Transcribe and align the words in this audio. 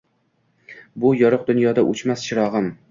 Bu 1.03 1.11
yorug‘ 1.21 1.47
dunyoda 1.51 1.87
o‘chmas 1.95 2.29
chirog‘im 2.31 2.77